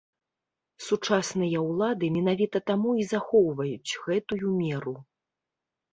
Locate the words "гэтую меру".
4.07-4.95